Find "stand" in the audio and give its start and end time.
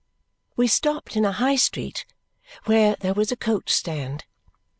3.71-4.25